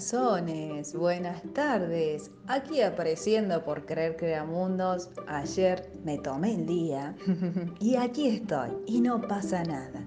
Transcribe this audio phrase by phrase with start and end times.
[0.00, 2.30] corazones, buenas tardes.
[2.46, 5.10] Aquí apareciendo por creer crear mundos.
[5.26, 7.14] Ayer me tomé el día
[7.80, 10.02] y aquí estoy y no pasa nada.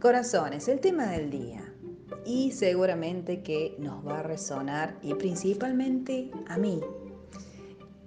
[0.00, 1.72] Corazones, el tema del día.
[2.26, 6.80] Y seguramente que nos va a resonar y principalmente a mí.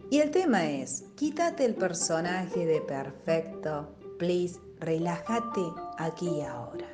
[0.10, 3.88] Y el tema es, quítate el personaje de perfecto,
[4.20, 5.64] please, relájate
[5.98, 6.88] aquí y ahora.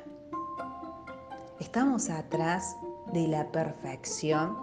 [1.58, 2.76] Estamos atrás
[3.12, 4.56] de la perfección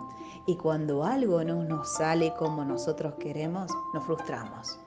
[0.47, 4.79] y cuando algo no nos sale como nosotros queremos, nos frustramos.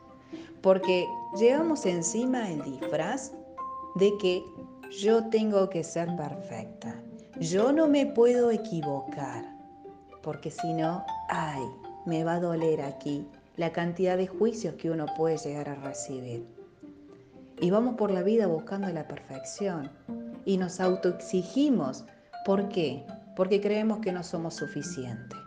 [0.62, 1.06] Porque
[1.38, 3.32] llevamos encima el disfraz
[3.96, 4.44] de que
[4.90, 7.00] yo tengo que ser perfecta.
[7.38, 9.44] Yo no me puedo equivocar.
[10.22, 11.62] Porque si no, ay,
[12.06, 16.46] me va a doler aquí la cantidad de juicios que uno puede llegar a recibir.
[17.60, 19.90] Y vamos por la vida buscando la perfección
[20.46, 22.04] y nos autoexigimos.
[22.46, 23.04] ¿Por qué?
[23.36, 25.38] Porque creemos que no somos suficientes.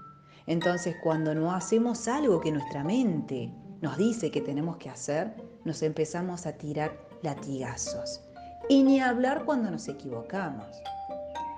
[0.45, 5.34] Entonces cuando no hacemos algo que nuestra mente nos dice que tenemos que hacer,
[5.66, 8.22] nos empezamos a tirar latigazos.
[8.70, 10.66] Y ni hablar cuando nos equivocamos.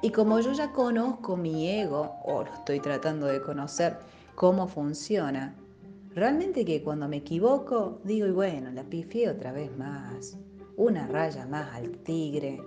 [0.02, 3.98] Y como yo ya conozco mi ego, o lo estoy tratando de conocer,
[4.36, 5.56] cómo funciona,
[6.14, 10.38] realmente que cuando me equivoco, digo, y bueno, la pifié otra vez más,
[10.78, 12.62] una raya más al tigre,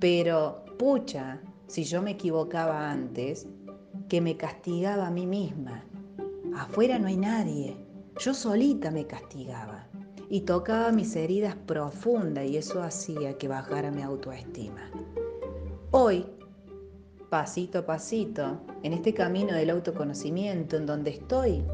[0.00, 3.46] pero, pucha, si yo me equivocaba antes,
[4.08, 5.84] que me castigaba a mí misma.
[6.54, 7.76] Afuera no hay nadie.
[8.18, 9.86] Yo solita me castigaba
[10.28, 14.90] y tocaba mis heridas profundas y eso hacía que bajara mi autoestima.
[15.90, 16.26] Hoy,
[17.30, 21.64] pasito a pasito, en este camino del autoconocimiento en donde estoy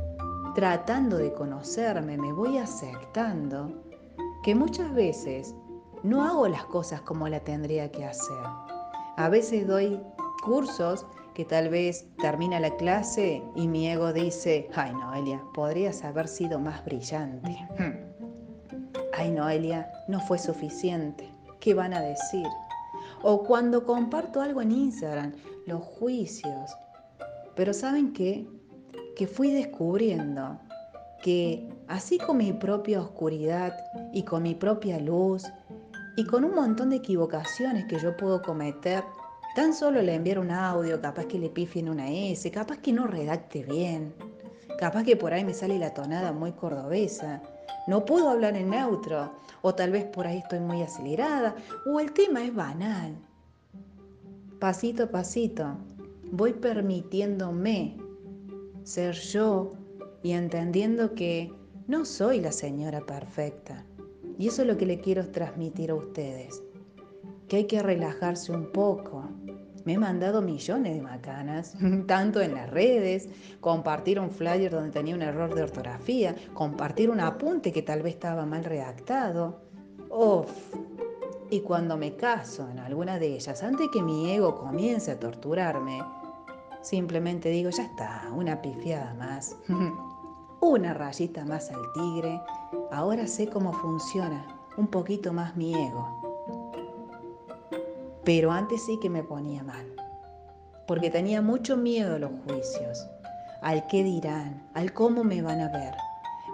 [0.54, 3.72] tratando de conocerme, me voy aceptando
[4.42, 5.54] que muchas veces
[6.02, 8.71] no hago las cosas como la tendría que hacer.
[9.16, 10.00] A veces doy
[10.42, 16.28] cursos que tal vez termina la clase y mi ego dice, ay Noelia, podrías haber
[16.28, 17.56] sido más brillante.
[19.14, 21.28] Ay Noelia, no fue suficiente.
[21.60, 22.46] ¿Qué van a decir?
[23.22, 25.32] O cuando comparto algo en Instagram,
[25.66, 26.74] los juicios.
[27.54, 28.46] Pero ¿saben qué?
[29.16, 30.58] Que fui descubriendo
[31.22, 33.76] que así con mi propia oscuridad
[34.12, 35.44] y con mi propia luz
[36.16, 39.04] y con un montón de equivocaciones que yo puedo cometer,
[39.54, 43.06] tan solo le enviar un audio, capaz que le pifien una S, capaz que no
[43.06, 44.14] redacte bien,
[44.78, 47.42] capaz que por ahí me sale la tonada muy cordobesa,
[47.86, 51.54] no puedo hablar en neutro, o tal vez por ahí estoy muy acelerada,
[51.86, 53.16] o el tema es banal.
[54.58, 55.76] Pasito a pasito,
[56.30, 57.96] voy permitiéndome
[58.84, 59.72] ser yo
[60.22, 61.52] y entendiendo que
[61.88, 63.84] no soy la señora perfecta
[64.42, 66.64] y eso es lo que le quiero transmitir a ustedes,
[67.46, 69.22] que hay que relajarse un poco.
[69.84, 71.76] Me he mandado millones de macanas,
[72.08, 73.28] tanto en las redes,
[73.60, 78.14] compartir un flyer donde tenía un error de ortografía, compartir un apunte que tal vez
[78.14, 79.60] estaba mal redactado.
[80.10, 80.50] Uf.
[81.48, 86.02] Y cuando me caso en alguna de ellas, antes que mi ego comience a torturarme,
[86.80, 89.56] simplemente digo, ya está, una pifiada más.
[90.62, 92.40] una rayita más al tigre,
[92.92, 94.46] ahora sé cómo funciona
[94.76, 96.08] un poquito más mi ego.
[98.24, 99.84] Pero antes sí que me ponía mal,
[100.86, 103.08] porque tenía mucho miedo a los juicios,
[103.60, 105.94] al qué dirán, al cómo me van a ver.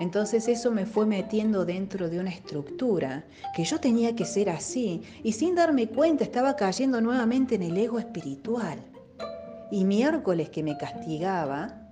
[0.01, 5.03] Entonces eso me fue metiendo dentro de una estructura que yo tenía que ser así
[5.23, 8.79] y sin darme cuenta estaba cayendo nuevamente en el ego espiritual.
[9.71, 11.88] Y miércoles que me castigaba,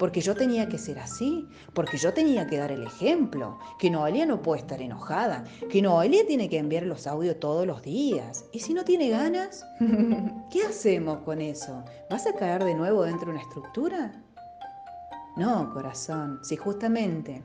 [0.00, 4.24] porque yo tenía que ser así, porque yo tenía que dar el ejemplo, que Noelia
[4.24, 8.46] no puede estar enojada, que Noelia tiene que enviar los audios todos los días.
[8.50, 9.62] ¿Y si no tiene ganas?
[10.50, 11.84] ¿Qué hacemos con eso?
[12.08, 14.24] ¿Vas a caer de nuevo dentro de una estructura?
[15.36, 17.42] No, corazón, si justamente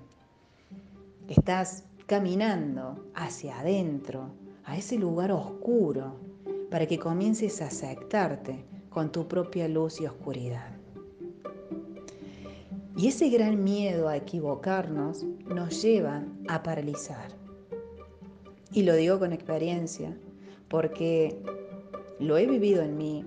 [1.27, 4.29] estás caminando hacia adentro,
[4.63, 6.21] a ese lugar oscuro,
[6.71, 10.74] para que comiences a aceptarte con tu propia luz y oscuridad.
[12.97, 17.27] Y ese gran miedo a equivocarnos nos lleva a paralizar.
[18.71, 20.17] Y lo digo con experiencia,
[20.69, 21.37] porque
[22.19, 23.25] lo he vivido en mí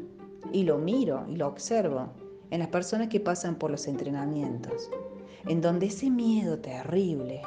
[0.52, 2.08] y lo miro y lo observo
[2.50, 4.90] en las personas que pasan por los entrenamientos,
[5.46, 7.42] en donde ese miedo terrible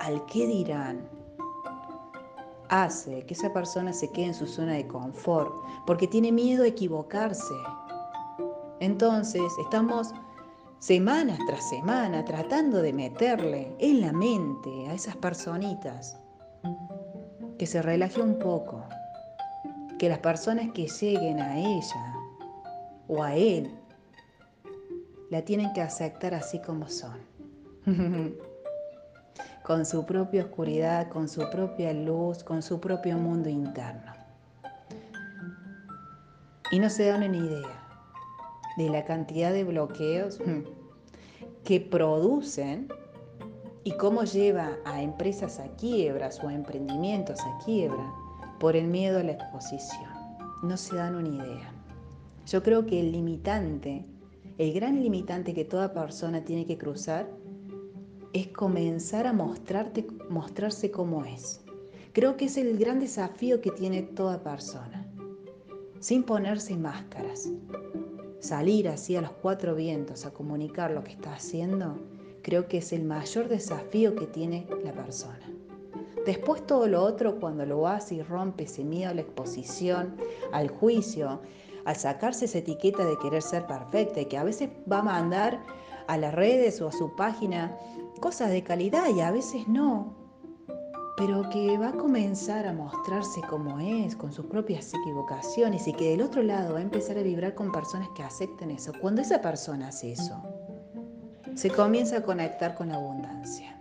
[0.00, 1.08] al qué dirán
[2.68, 5.50] hace que esa persona se quede en su zona de confort,
[5.86, 7.54] porque tiene miedo a equivocarse.
[8.80, 10.12] Entonces estamos
[10.84, 16.14] semanas tras semana tratando de meterle en la mente a esas personitas
[17.58, 18.84] que se relaje un poco,
[19.98, 22.14] que las personas que lleguen a ella
[23.08, 23.70] o a él
[25.30, 27.16] la tienen que aceptar así como son.
[29.62, 34.12] con su propia oscuridad, con su propia luz, con su propio mundo interno.
[36.70, 37.83] Y no se dan una idea
[38.76, 40.40] de la cantidad de bloqueos
[41.64, 42.88] que producen
[43.84, 48.12] y cómo lleva a empresas a quiebras o a emprendimientos a quiebra
[48.58, 50.10] por el miedo a la exposición.
[50.62, 51.72] No se dan una idea.
[52.46, 54.04] Yo creo que el limitante,
[54.58, 57.28] el gran limitante que toda persona tiene que cruzar
[58.32, 61.60] es comenzar a mostrarse como es.
[62.12, 65.06] Creo que es el gran desafío que tiene toda persona,
[66.00, 67.50] sin ponerse máscaras.
[68.44, 71.96] Salir así a los cuatro vientos a comunicar lo que está haciendo,
[72.42, 75.50] creo que es el mayor desafío que tiene la persona.
[76.26, 80.16] Después todo lo otro, cuando lo hace y rompe ese miedo a la exposición,
[80.52, 81.40] al juicio,
[81.86, 85.62] al sacarse esa etiqueta de querer ser perfecta y que a veces va a mandar
[86.06, 87.74] a las redes o a su página
[88.20, 90.12] cosas de calidad y a veces no,
[91.16, 96.10] pero que va a comenzar a mostrarse como es, con sus propias equivocaciones y que
[96.10, 98.92] del otro lado va a empezar a vibrar con personas que acepten eso.
[99.00, 100.42] Cuando esa persona hace eso,
[101.54, 103.80] se comienza a conectar con la abundancia.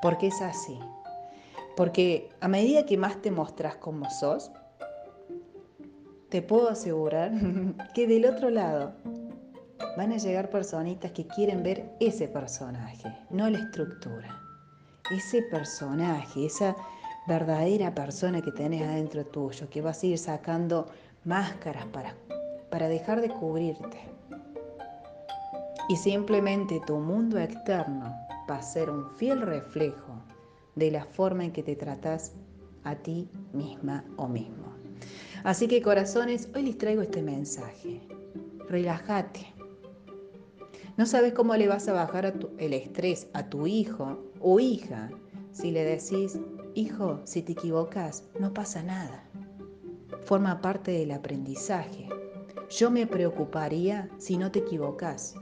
[0.00, 0.78] Porque es así.
[1.76, 4.50] Porque a medida que más te mostras como sos,
[6.30, 7.32] te puedo asegurar
[7.94, 8.94] que del otro lado
[9.98, 14.49] van a llegar personitas que quieren ver ese personaje, no la estructura.
[15.10, 16.76] Ese personaje, esa
[17.26, 20.86] verdadera persona que tenés adentro tuyo, que vas a ir sacando
[21.24, 22.14] máscaras para,
[22.70, 23.98] para dejar de cubrirte.
[25.88, 28.14] Y simplemente tu mundo externo
[28.48, 30.22] va a ser un fiel reflejo
[30.76, 32.32] de la forma en que te tratas
[32.84, 34.74] a ti misma o mismo.
[35.42, 38.00] Así que corazones, hoy les traigo este mensaje.
[38.68, 39.52] Relájate.
[40.96, 45.10] No sabes cómo le vas a bajar el estrés a tu hijo o hija
[45.52, 46.38] si le decís,
[46.74, 49.24] hijo, si te equivocas, no pasa nada.
[50.24, 52.08] Forma parte del aprendizaje.
[52.70, 55.34] Yo me preocuparía si no te equivocas,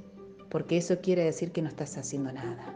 [0.49, 2.75] porque eso quiere decir que no estás haciendo nada.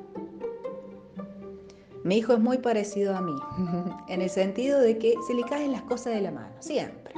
[2.04, 3.36] Mi hijo es muy parecido a mí,
[4.08, 7.14] en el sentido de que se le caen las cosas de la mano, siempre.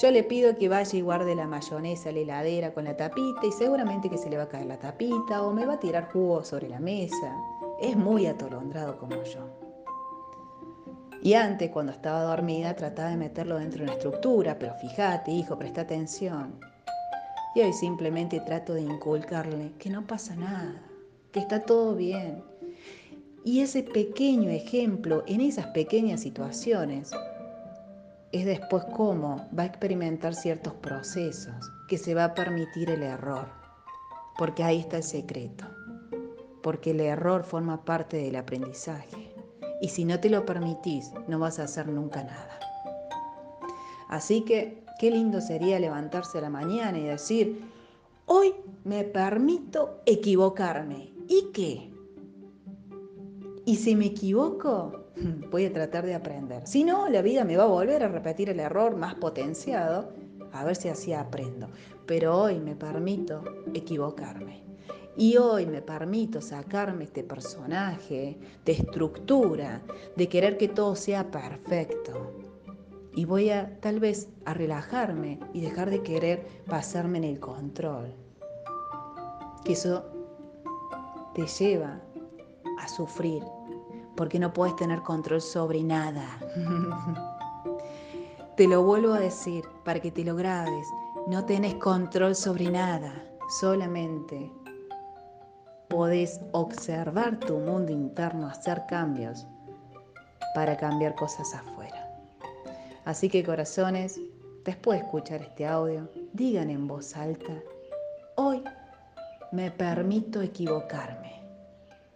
[0.00, 3.50] Yo le pido que vaya y guarde la mayonesa la heladera con la tapita y
[3.50, 6.44] seguramente que se le va a caer la tapita o me va a tirar jugo
[6.44, 7.36] sobre la mesa.
[7.80, 9.48] Es muy atolondrado como yo.
[11.22, 15.58] Y antes, cuando estaba dormida, trataba de meterlo dentro de una estructura, pero fíjate, hijo,
[15.58, 16.60] presta atención.
[17.54, 20.80] Y hoy simplemente trato de inculcarle que no pasa nada,
[21.32, 22.44] que está todo bien.
[23.44, 27.10] Y ese pequeño ejemplo en esas pequeñas situaciones
[28.32, 31.54] es después cómo va a experimentar ciertos procesos,
[31.88, 33.48] que se va a permitir el error,
[34.36, 35.64] porque ahí está el secreto,
[36.62, 39.34] porque el error forma parte del aprendizaje
[39.80, 42.58] y si no te lo permitís no vas a hacer nunca nada.
[44.08, 47.62] Así que qué lindo sería levantarse a la mañana y decir,
[48.26, 51.12] hoy me permito equivocarme.
[51.28, 51.90] ¿Y qué?
[53.66, 55.10] Y si me equivoco,
[55.50, 56.66] voy a tratar de aprender.
[56.66, 60.10] Si no, la vida me va a volver a repetir el error más potenciado,
[60.52, 61.68] a ver si así aprendo.
[62.06, 63.44] Pero hoy me permito
[63.74, 64.67] equivocarme.
[65.18, 69.82] Y hoy me permito sacarme este personaje de estructura,
[70.14, 72.30] de querer que todo sea perfecto.
[73.16, 78.14] Y voy a tal vez a relajarme y dejar de querer pasarme en el control.
[79.64, 80.04] Que eso
[81.34, 82.00] te lleva
[82.78, 83.42] a sufrir
[84.16, 86.28] porque no puedes tener control sobre nada.
[88.56, 90.86] te lo vuelvo a decir para que te lo grabes.
[91.26, 93.12] No tenés control sobre nada,
[93.60, 94.52] solamente
[95.88, 99.46] podés observar tu mundo interno, hacer cambios
[100.54, 102.08] para cambiar cosas afuera.
[103.04, 104.20] Así que corazones,
[104.64, 107.52] después de escuchar este audio, digan en voz alta,
[108.36, 108.62] hoy
[109.52, 111.40] me permito equivocarme.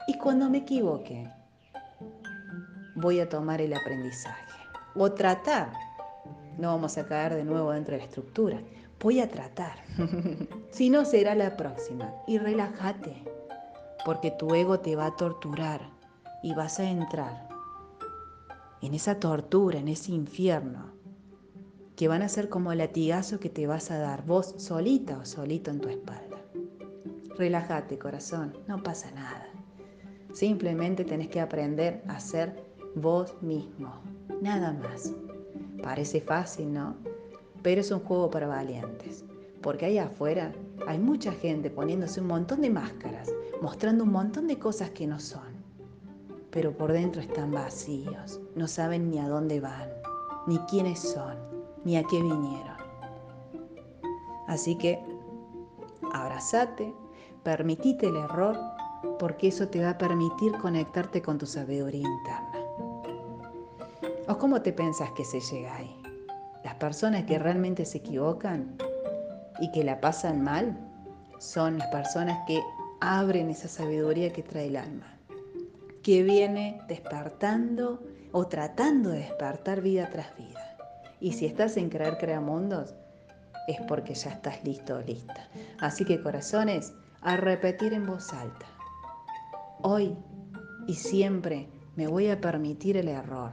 [0.07, 1.31] Y cuando me equivoque,
[2.97, 4.53] voy a tomar el aprendizaje.
[4.95, 5.73] O tratar.
[6.59, 8.61] No vamos a caer de nuevo dentro de la estructura.
[9.01, 9.77] Voy a tratar.
[10.71, 12.13] si no, será la próxima.
[12.27, 13.32] Y relájate.
[14.05, 15.81] Porque tu ego te va a torturar.
[16.43, 17.49] Y vas a entrar
[18.81, 20.93] en esa tortura, en ese infierno.
[21.95, 25.25] Que van a ser como el latigazo que te vas a dar vos solita o
[25.25, 26.39] solito en tu espalda.
[27.39, 28.59] Relájate, corazón.
[28.67, 29.47] No pasa nada.
[30.33, 34.01] Simplemente tenés que aprender a ser vos mismo,
[34.41, 35.13] nada más.
[35.83, 36.97] Parece fácil, ¿no?
[37.63, 39.25] Pero es un juego para valientes,
[39.61, 40.53] porque ahí afuera
[40.87, 43.31] hay mucha gente poniéndose un montón de máscaras,
[43.63, 45.63] mostrando un montón de cosas que no son,
[46.51, 49.89] pero por dentro están vacíos, no saben ni a dónde van,
[50.49, 51.37] ni quiénes son,
[51.85, 52.77] ni a qué vinieron.
[54.49, 55.01] Así que
[56.13, 56.93] abrazate,
[57.45, 58.59] permitite el error,
[59.21, 62.67] porque eso te va a permitir conectarte con tu sabiduría interna.
[64.27, 66.03] ¿O cómo te pensás que se llega ahí?
[66.65, 68.77] Las personas que realmente se equivocan
[69.61, 70.77] y que la pasan mal
[71.39, 72.61] son las personas que
[73.03, 75.19] abren esa sabiduría que trae el alma,
[76.05, 80.77] que viene despertando o tratando de despertar vida tras vida.
[81.21, 82.95] Y si estás en crear creamundos,
[83.67, 85.49] es porque ya estás listo o lista.
[85.81, 86.93] Así que corazones,
[87.23, 88.67] a repetir en voz alta.
[89.83, 90.17] Hoy
[90.87, 93.53] y siempre me voy a permitir el error,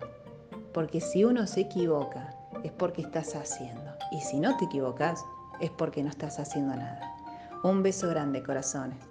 [0.76, 3.94] porque si uno se equivoca es porque estás haciendo.
[4.12, 5.24] Y si no te equivocas,
[5.60, 7.16] es porque no estás haciendo nada.
[7.64, 9.09] Un beso grande, corazones.